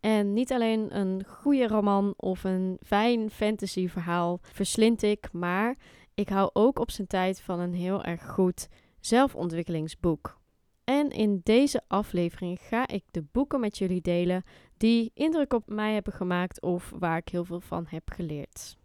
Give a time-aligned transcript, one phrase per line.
[0.00, 5.76] En niet alleen een goede roman of een fijn fantasyverhaal verslind ik, maar
[6.14, 8.68] ik hou ook op zijn tijd van een heel erg goed
[9.00, 10.38] zelfontwikkelingsboek.
[10.84, 14.42] En in deze aflevering ga ik de boeken met jullie delen
[14.76, 18.76] die indruk op mij hebben gemaakt of waar ik heel veel van heb geleerd.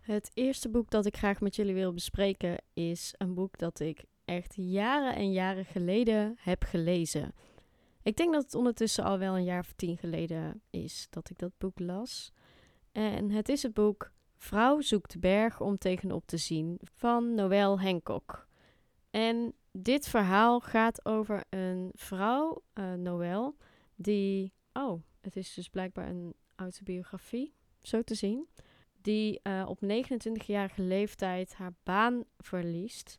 [0.00, 4.04] Het eerste boek dat ik graag met jullie wil bespreken is een boek dat ik
[4.24, 7.34] echt jaren en jaren geleden heb gelezen.
[8.06, 11.38] Ik denk dat het ondertussen al wel een jaar of tien geleden is dat ik
[11.38, 12.32] dat boek las.
[12.92, 18.48] En het is het boek Vrouw zoekt berg om tegenop te zien van Noël Hancock.
[19.10, 23.56] En dit verhaal gaat over een vrouw, uh, Noël,
[23.94, 24.52] die.
[24.72, 28.48] Oh, het is dus blijkbaar een autobiografie, zo te zien.
[29.00, 33.18] Die uh, op 29-jarige leeftijd haar baan verliest.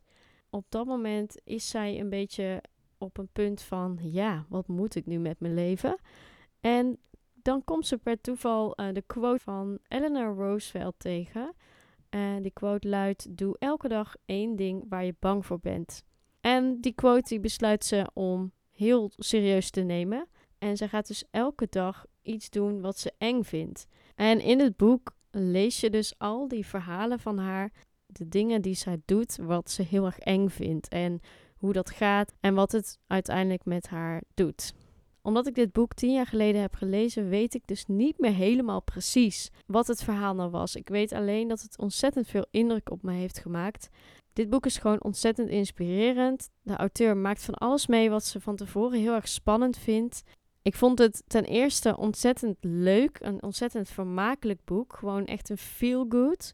[0.50, 2.62] Op dat moment is zij een beetje
[2.98, 5.98] op een punt van, ja, wat moet ik nu met mijn leven?
[6.60, 7.00] En
[7.34, 11.54] dan komt ze per toeval uh, de quote van Eleanor Roosevelt tegen.
[12.10, 16.04] En die quote luidt: Doe elke dag één ding waar je bang voor bent.
[16.42, 20.28] En die quote die besluit ze om heel serieus te nemen.
[20.58, 23.88] En ze gaat dus elke dag iets doen wat ze eng vindt.
[24.16, 27.72] En in het boek lees je dus al die verhalen van haar.
[28.06, 30.88] De dingen die zij doet, wat ze heel erg eng vindt.
[30.88, 31.20] En
[31.58, 34.74] hoe dat gaat en wat het uiteindelijk met haar doet.
[35.22, 38.82] Omdat ik dit boek tien jaar geleden heb gelezen, weet ik dus niet meer helemaal
[38.82, 40.76] precies wat het verhaal nou was.
[40.76, 43.90] Ik weet alleen dat het ontzettend veel indruk op me heeft gemaakt.
[44.34, 46.50] Dit boek is gewoon ontzettend inspirerend.
[46.62, 50.24] De auteur maakt van alles mee wat ze van tevoren heel erg spannend vindt.
[50.62, 54.94] Ik vond het ten eerste ontzettend leuk, een ontzettend vermakelijk boek.
[54.94, 56.54] Gewoon echt een feel good.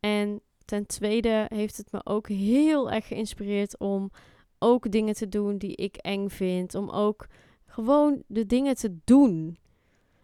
[0.00, 4.10] En Ten tweede heeft het me ook heel erg geïnspireerd om
[4.58, 6.74] ook dingen te doen die ik eng vind.
[6.74, 7.26] Om ook
[7.66, 9.58] gewoon de dingen te doen.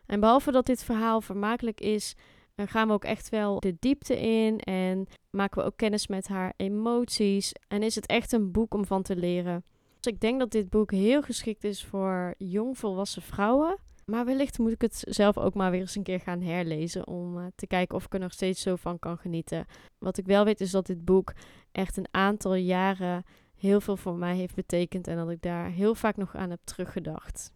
[0.06, 2.14] En behalve dat dit verhaal vermakelijk is,
[2.54, 6.28] eh, gaan we ook echt wel de diepte in en maken we ook kennis met
[6.28, 7.52] haar emoties.
[7.68, 9.64] En is het echt een boek om van te leren.
[10.00, 13.78] Dus ik denk dat dit boek heel geschikt is voor jongvolwassen vrouwen.
[14.10, 17.06] Maar wellicht moet ik het zelf ook maar weer eens een keer gaan herlezen.
[17.06, 19.66] Om uh, te kijken of ik er nog steeds zo van kan genieten.
[19.98, 21.32] Wat ik wel weet is dat dit boek
[21.72, 23.24] echt een aantal jaren
[23.56, 25.06] heel veel voor mij heeft betekend.
[25.06, 27.52] En dat ik daar heel vaak nog aan heb teruggedacht.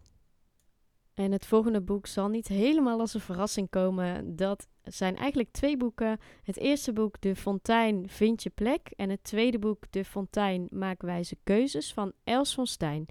[1.13, 4.35] En het volgende boek zal niet helemaal als een verrassing komen.
[4.35, 6.19] Dat zijn eigenlijk twee boeken.
[6.43, 8.91] Het eerste boek, De Fontein, Vind je plek.
[8.95, 13.05] En het tweede boek, De Fontein, Maak wijze keuzes van Els van Stijn.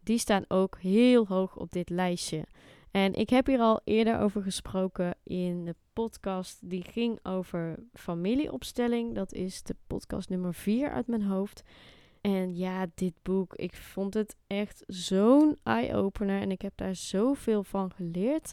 [0.00, 2.44] Die staan ook heel hoog op dit lijstje.
[2.92, 9.14] En ik heb hier al eerder over gesproken in de podcast die ging over familieopstelling.
[9.14, 11.62] Dat is de podcast nummer 4 uit mijn hoofd.
[12.20, 17.64] En ja, dit boek, ik vond het echt zo'n eye-opener en ik heb daar zoveel
[17.64, 18.52] van geleerd.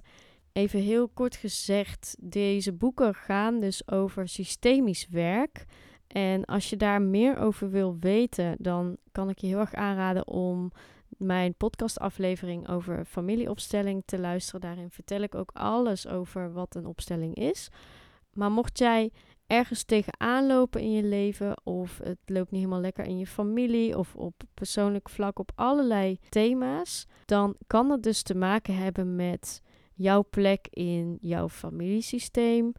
[0.52, 5.66] Even heel kort gezegd, deze boeken gaan dus over systemisch werk.
[6.08, 10.28] En als je daar meer over wil weten, dan kan ik je heel erg aanraden
[10.28, 10.72] om
[11.20, 14.62] mijn podcastaflevering over familieopstelling te luisteren.
[14.62, 17.70] Daarin vertel ik ook alles over wat een opstelling is.
[18.34, 19.12] Maar mocht jij
[19.48, 23.98] ergens tegenaan lopen in je leven, of het loopt niet helemaal lekker in je familie,
[23.98, 29.62] of op persoonlijk vlak op allerlei thema's, dan kan het dus te maken hebben met
[29.94, 32.74] jouw plek in jouw familiesysteem.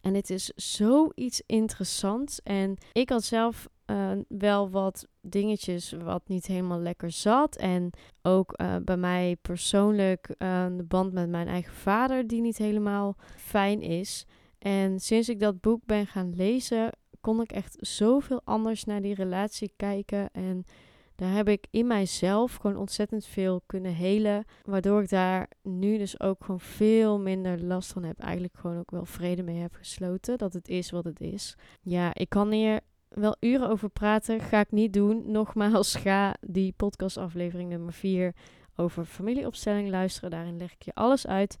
[0.00, 2.42] En het is zoiets interessants.
[2.42, 7.56] En ik had zelf uh, wel wat dingetjes wat niet helemaal lekker zat.
[7.56, 7.90] En
[8.22, 13.16] ook uh, bij mij persoonlijk uh, de band met mijn eigen vader die niet helemaal
[13.36, 14.26] fijn is.
[14.58, 16.90] En sinds ik dat boek ben gaan lezen,
[17.20, 20.30] kon ik echt zoveel anders naar die relatie kijken.
[20.32, 20.64] En
[21.14, 24.44] daar heb ik in mijzelf gewoon ontzettend veel kunnen helen.
[24.62, 28.18] Waardoor ik daar nu dus ook gewoon veel minder last van heb.
[28.18, 30.38] Eigenlijk gewoon ook wel vrede mee heb gesloten.
[30.38, 31.56] Dat het is wat het is.
[31.80, 34.40] Ja, ik kan hier wel uren over praten.
[34.40, 35.30] Ga ik niet doen.
[35.30, 38.34] Nogmaals, ga die podcastaflevering nummer 4
[38.76, 40.30] over familieopstelling luisteren.
[40.30, 41.56] Daarin leg ik je alles uit.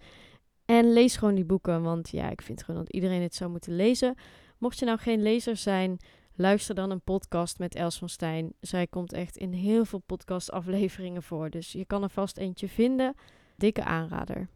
[0.64, 3.76] En lees gewoon die boeken, want ja, ik vind gewoon dat iedereen het zou moeten
[3.76, 4.14] lezen.
[4.58, 5.96] Mocht je nou geen lezer zijn,
[6.34, 8.52] luister dan een podcast met Els van Stijn.
[8.60, 13.14] Zij komt echt in heel veel podcastafleveringen voor, dus je kan er vast eentje vinden.
[13.56, 14.48] Dikke aanrader.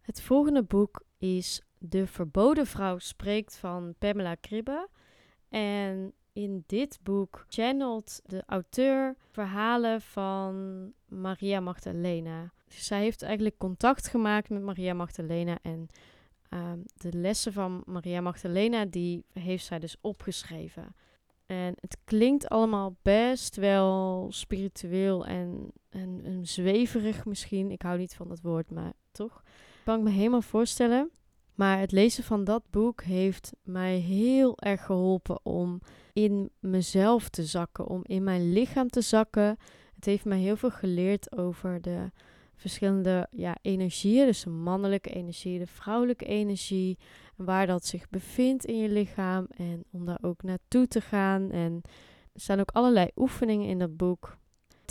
[0.00, 4.88] Het volgende boek is De Verboden Vrouw spreekt van Pamela Kribbe.
[5.52, 12.52] En in dit boek channelt de auteur verhalen van Maria Magdalena.
[12.68, 15.88] zij heeft eigenlijk contact gemaakt met Maria Magdalena en
[16.48, 20.94] ehm, de lessen van Maria Magdalena die heeft zij dus opgeschreven.
[21.46, 27.70] En het klinkt allemaal best wel spiritueel en, en, en zweverig misschien.
[27.70, 29.42] Ik hou niet van dat woord, maar toch.
[29.84, 31.10] Kan ik me helemaal voorstellen.
[31.54, 35.80] Maar het lezen van dat boek heeft mij heel erg geholpen om
[36.12, 39.56] in mezelf te zakken, om in mijn lichaam te zakken.
[39.94, 42.10] Het heeft mij heel veel geleerd over de
[42.56, 46.98] verschillende ja, energieën, dus de mannelijke energie, de vrouwelijke energie,
[47.36, 51.50] en waar dat zich bevindt in je lichaam en om daar ook naartoe te gaan.
[51.50, 51.80] En
[52.32, 54.40] er staan ook allerlei oefeningen in dat boek.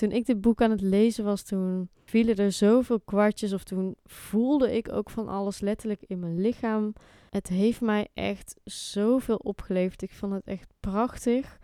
[0.02, 3.96] Toen ik dit boek aan het lezen was, toen vielen er zoveel kwartjes of toen
[4.06, 6.94] voelde ik ook van alles letterlijk in mijn lichaam.
[7.30, 10.02] Het heeft mij echt zoveel opgeleverd.
[10.02, 11.60] Ik vond het echt prachtig.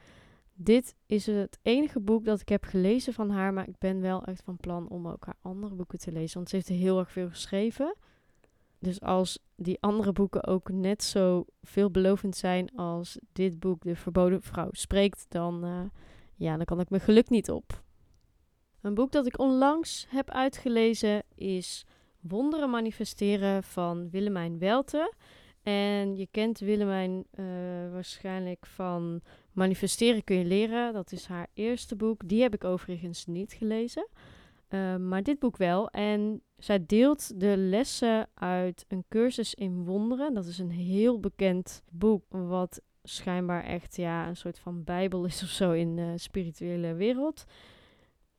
[0.53, 4.23] Dit is het enige boek dat ik heb gelezen van haar, maar ik ben wel
[4.23, 7.11] echt van plan om ook haar andere boeken te lezen, want ze heeft heel erg
[7.11, 7.95] veel geschreven.
[8.79, 14.41] Dus als die andere boeken ook net zo veelbelovend zijn als dit boek, De Verboden
[14.41, 15.81] Vrouw spreekt, dan, uh,
[16.35, 17.85] ja, dan kan ik mijn geluk niet op.
[18.87, 21.85] Een boek dat ik onlangs heb uitgelezen is
[22.19, 25.13] Wonderen manifesteren van Willemijn Welte.
[25.63, 27.45] En je kent Willemijn uh,
[27.91, 30.93] waarschijnlijk van Manifesteren kun je leren.
[30.93, 32.27] Dat is haar eerste boek.
[32.27, 34.07] Die heb ik overigens niet gelezen.
[34.69, 35.89] Uh, maar dit boek wel.
[35.89, 40.33] En zij deelt de lessen uit een cursus in wonderen.
[40.33, 42.23] Dat is een heel bekend boek.
[42.29, 47.45] Wat schijnbaar echt ja, een soort van bijbel is of zo in de spirituele wereld.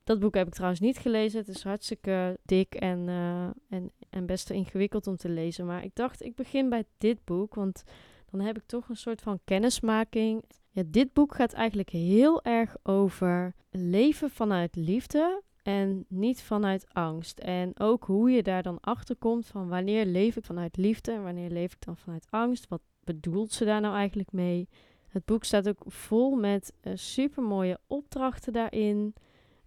[0.09, 1.39] Dat boek heb ik trouwens niet gelezen.
[1.39, 5.67] Het is hartstikke dik en, uh, en, en best ingewikkeld om te lezen.
[5.67, 7.55] Maar ik dacht, ik begin bij dit boek.
[7.55, 7.85] Want
[8.31, 10.45] dan heb ik toch een soort van kennismaking.
[10.71, 17.39] Ja, dit boek gaat eigenlijk heel erg over leven vanuit liefde en niet vanuit angst.
[17.39, 21.23] En ook hoe je daar dan achter komt van wanneer leef ik vanuit liefde en
[21.23, 22.69] wanneer leef ik dan vanuit angst.
[22.69, 24.69] Wat bedoelt ze daar nou eigenlijk mee?
[25.09, 29.15] Het boek staat ook vol met uh, super mooie opdrachten daarin.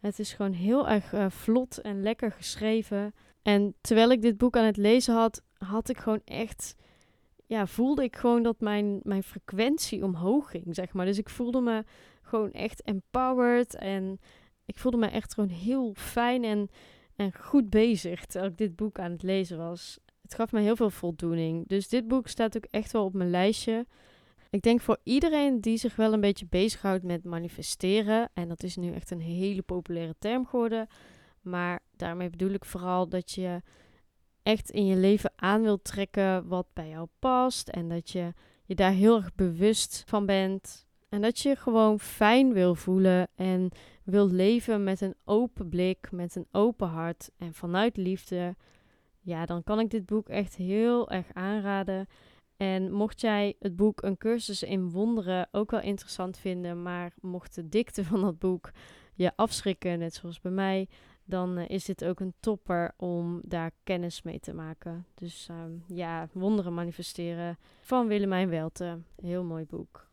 [0.01, 3.13] Het is gewoon heel erg uh, vlot en lekker geschreven.
[3.41, 6.75] En terwijl ik dit boek aan het lezen had, had ik gewoon echt.
[7.45, 11.05] Ja, voelde ik gewoon dat mijn, mijn frequentie omhoog ging, zeg maar.
[11.05, 11.83] Dus ik voelde me
[12.21, 13.75] gewoon echt empowered.
[13.75, 14.19] En
[14.65, 16.69] ik voelde me echt gewoon heel fijn en,
[17.15, 19.99] en goed bezig terwijl ik dit boek aan het lezen was.
[20.21, 21.67] Het gaf me heel veel voldoening.
[21.67, 23.85] Dus dit boek staat ook echt wel op mijn lijstje.
[24.51, 28.75] Ik denk voor iedereen die zich wel een beetje bezighoudt met manifesteren, en dat is
[28.75, 30.87] nu echt een hele populaire term geworden,
[31.41, 33.61] maar daarmee bedoel ik vooral dat je
[34.43, 38.33] echt in je leven aan wilt trekken wat bij jou past en dat je
[38.65, 40.85] je daar heel erg bewust van bent.
[41.09, 43.69] En dat je gewoon fijn wil voelen en
[44.03, 48.55] wil leven met een open blik, met een open hart en vanuit liefde.
[49.19, 52.07] Ja, dan kan ik dit boek echt heel erg aanraden.
[52.61, 57.55] En mocht jij het boek Een cursus in wonderen ook wel interessant vinden, maar mocht
[57.55, 58.71] de dikte van dat boek
[59.13, 60.87] je afschrikken, net zoals bij mij,
[61.23, 65.05] dan uh, is dit ook een topper om daar kennis mee te maken.
[65.13, 65.57] Dus uh,
[65.97, 68.99] ja, wonderen manifesteren van Willemijn Welte.
[69.21, 70.09] Heel mooi boek.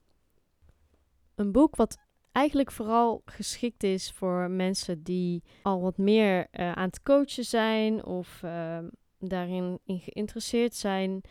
[1.34, 1.98] Een boek wat
[2.32, 8.04] eigenlijk vooral geschikt is voor mensen die al wat meer uh, aan het coachen zijn
[8.04, 8.88] of ehm,
[9.18, 11.22] daarin in geïnteresseerd zijn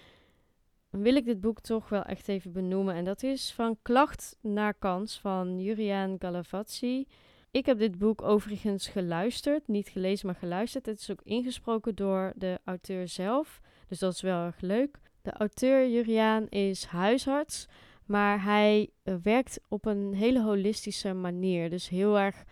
[0.90, 2.96] wil ik dit boek toch wel echt even benoemen.
[2.96, 7.06] En dat is Van Klacht naar Kans van Juriaan Galavazzi.
[7.52, 10.86] Ik heb dit boek overigens geluisterd, niet gelezen, maar geluisterd.
[10.86, 15.00] Het is ook ingesproken door de auteur zelf, dus dat is wel erg leuk.
[15.22, 17.68] De auteur Juriaan is huisarts,
[18.06, 21.70] maar hij uh, werkt op een hele holistische manier.
[21.70, 22.44] Dus heel erg,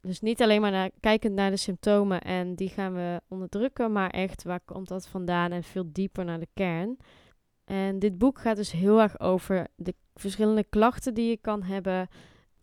[0.00, 4.10] dus niet alleen maar naar, kijkend naar de symptomen en die gaan we onderdrukken, maar
[4.10, 6.96] echt waar komt dat vandaan en veel dieper naar de kern.
[7.70, 12.08] En dit boek gaat dus heel erg over de verschillende klachten die je kan hebben.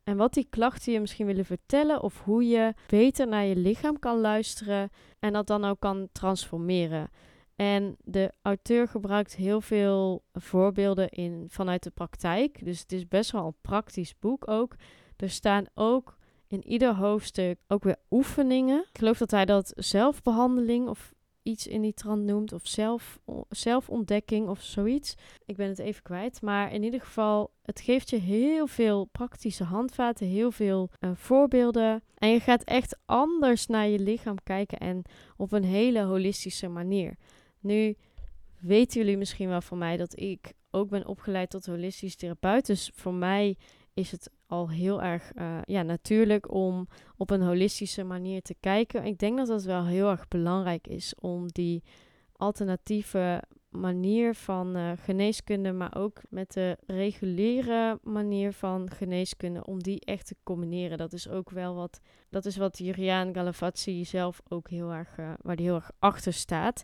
[0.04, 2.02] En wat die klachten je misschien willen vertellen.
[2.02, 4.90] Of hoe je beter naar je lichaam kan luisteren.
[5.20, 7.10] En dat dan ook kan transformeren.
[7.56, 12.66] En de auteur gebruikt heel veel voorbeelden in, vanuit de praktijk.
[12.66, 14.76] Dus het is best wel een praktisch boek ook.
[15.18, 18.86] Er staan ook in ieder hoofdstuk ook weer oefeningen.
[18.90, 21.14] Ik geloof dat hij dat zelfbehandeling of
[21.48, 22.54] iets in die trant noemt.
[22.54, 25.16] Of zelf, zelfontdekking of zoiets.
[25.46, 26.42] Ik ben het even kwijt.
[26.42, 30.27] Maar in ieder geval, het geeft je heel veel praktische handvaten.
[30.27, 32.04] Heel veel uh, voorbeelden.
[32.18, 34.77] En je gaat echt anders naar je lichaam kijken.
[34.77, 35.01] En
[35.38, 37.16] op een hele holistische manier.
[37.60, 37.96] Nu
[38.60, 42.66] weten jullie misschien wel van mij dat ik ook ben opgeleid tot holistisch therapeut.
[42.66, 43.58] Dus voor mij
[43.94, 46.88] is het al heel erg uh, ja, natuurlijk om
[47.18, 49.06] op een holistische manier te kijken.
[49.06, 51.84] Ik denk dat dat wel heel erg belangrijk is om die
[52.32, 60.00] alternatieve manier van uh, geneeskunde, maar ook met de reguliere manier van geneeskunde, om die
[60.00, 60.98] echt te combineren.
[60.98, 62.00] Dat is ook wel wat,
[62.30, 66.34] dat is wat Juriaan Galavazzi zelf ook heel erg, uh, waar die heel erg achter
[66.34, 66.84] staat.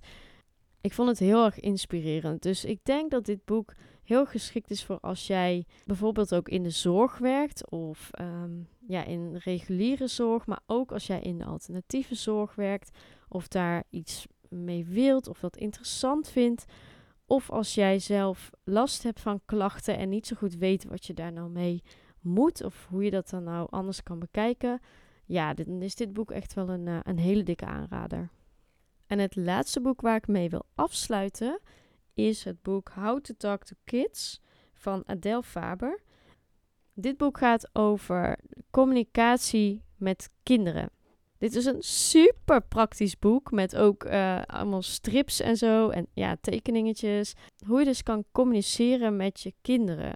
[0.83, 2.41] Ik vond het heel erg inspirerend.
[2.41, 3.73] Dus ik denk dat dit boek
[4.03, 9.03] heel geschikt is voor als jij bijvoorbeeld ook in de zorg werkt of um, ja,
[9.03, 12.97] in reguliere zorg, maar ook als jij in de alternatieve zorg werkt
[13.27, 16.65] of daar iets mee wilt of dat interessant vindt.
[17.25, 21.13] Of als jij zelf last hebt van klachten en niet zo goed weet wat je
[21.13, 21.83] daar nou mee
[22.19, 24.79] moet of hoe je dat dan nou anders kan bekijken.
[25.25, 28.29] Ja, dan is dit boek echt wel een, uh, een hele dikke aanrader.
[29.07, 31.59] En het laatste boek waar ik mee wil afsluiten
[32.13, 34.41] is het boek How to Talk to Kids
[34.73, 36.01] van Adele Faber.
[36.93, 40.89] Dit boek gaat over communicatie met kinderen.
[41.37, 46.37] Dit is een super praktisch boek met ook uh, allemaal strips en zo en ja,
[46.41, 47.33] tekeningetjes.
[47.65, 50.13] Hoe je dus kan communiceren met je kinderen.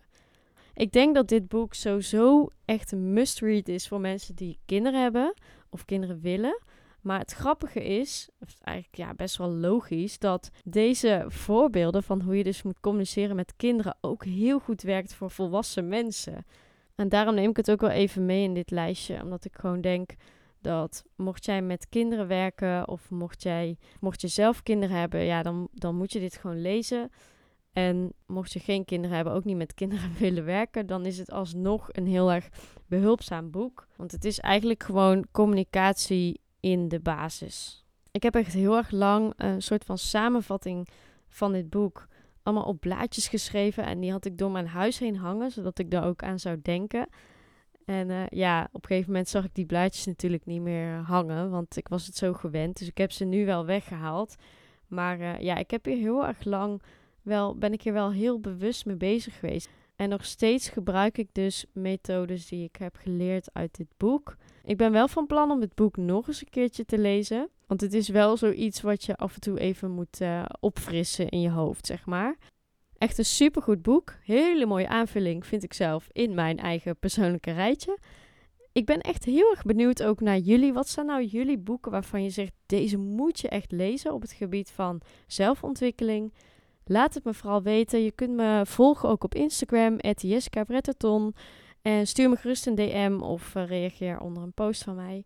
[0.73, 5.33] Ik denk dat dit boek sowieso echt een must-read is voor mensen die kinderen hebben
[5.69, 6.61] of kinderen willen.
[7.07, 8.29] Maar het grappige is,
[8.61, 13.53] eigenlijk ja, best wel logisch, dat deze voorbeelden van hoe je dus moet communiceren met
[13.55, 16.45] kinderen ook heel goed werkt voor volwassen mensen.
[16.95, 19.81] En daarom neem ik het ook wel even mee in dit lijstje, omdat ik gewoon
[19.81, 20.09] denk
[20.61, 25.43] dat mocht jij met kinderen werken of mocht, jij, mocht je zelf kinderen hebben, ja,
[25.43, 27.09] dan, dan moet je dit gewoon lezen.
[27.71, 31.31] En mocht je geen kinderen hebben, ook niet met kinderen willen werken, dan is het
[31.31, 32.49] alsnog een heel erg
[32.87, 33.87] behulpzaam boek.
[33.95, 37.85] Want het is eigenlijk gewoon communicatie in de basis.
[38.11, 40.87] Ik heb echt heel erg lang een soort van samenvatting
[41.27, 42.07] van dit boek
[42.47, 43.85] allemaal op blaadjes geschreven.
[43.85, 46.59] En die had ik door mijn huis heen hangen, zodat ik daar ook aan zou
[46.61, 47.07] denken.
[47.85, 51.49] En uh, ja, op een gegeven moment zag ik die blaadjes natuurlijk niet meer hangen,
[51.49, 52.77] want ik was het zo gewend.
[52.77, 54.35] Dus ik heb ze nu wel weggehaald.
[54.87, 56.81] Maar uh, ja, ik heb hier heel erg lang
[57.21, 59.69] wel, ben ik hier wel heel bewust mee bezig geweest.
[59.95, 64.35] En nog steeds gebruik ik dus methodes die ik heb geleerd uit dit boek.
[64.67, 67.49] Ik ben wel van plan om het boek nog eens een keertje te lezen.
[67.67, 71.41] Want het is wel zoiets wat je af en toe even moet uh, opfrissen in
[71.41, 72.37] je hoofd, zeg maar.
[72.97, 74.13] Echt een supergoed boek.
[74.23, 77.97] Hele mooie aanvulling, vind ik zelf, in mijn eigen persoonlijke rijtje.
[78.71, 80.73] Ik ben echt heel erg benieuwd ook naar jullie.
[80.73, 84.31] Wat zijn nou jullie boeken waarvan je zegt, deze moet je echt lezen op het
[84.31, 86.33] gebied van zelfontwikkeling?
[86.85, 88.03] Laat het me vooral weten.
[88.03, 91.35] Je kunt me volgen ook op Instagram, Jessica Bretterton.
[91.87, 95.23] En stuur me gerust een DM of uh, reageer onder een post van mij.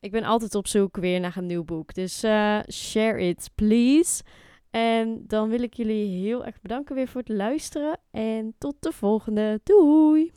[0.00, 1.94] Ik ben altijd op zoek weer naar een nieuw boek.
[1.94, 4.22] Dus uh, share it, please.
[4.70, 7.98] En dan wil ik jullie heel erg bedanken weer voor het luisteren.
[8.10, 9.60] En tot de volgende.
[9.64, 10.32] Doei!